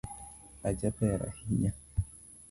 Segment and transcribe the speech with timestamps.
[0.69, 1.71] Ajaber ahinya